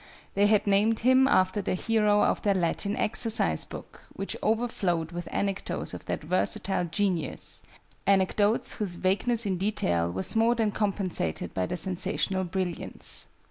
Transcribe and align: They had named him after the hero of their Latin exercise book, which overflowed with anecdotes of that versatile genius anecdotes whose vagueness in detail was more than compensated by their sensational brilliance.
They 0.33 0.47
had 0.47 0.65
named 0.65 1.01
him 1.01 1.27
after 1.27 1.61
the 1.61 1.75
hero 1.75 2.23
of 2.23 2.41
their 2.41 2.55
Latin 2.55 2.95
exercise 2.95 3.65
book, 3.65 4.01
which 4.13 4.35
overflowed 4.41 5.11
with 5.11 5.27
anecdotes 5.31 5.93
of 5.93 6.05
that 6.05 6.23
versatile 6.23 6.85
genius 6.85 7.61
anecdotes 8.07 8.77
whose 8.77 8.95
vagueness 8.95 9.45
in 9.45 9.59
detail 9.59 10.09
was 10.09 10.35
more 10.35 10.55
than 10.55 10.71
compensated 10.71 11.53
by 11.53 11.67
their 11.67 11.77
sensational 11.77 12.43
brilliance. 12.45 13.27